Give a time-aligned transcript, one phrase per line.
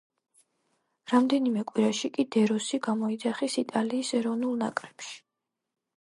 [1.11, 5.13] რამდენიმე კვირაში კი დე როსი გამოიძახეს იტალიის ეროვნულ ნაკრებში.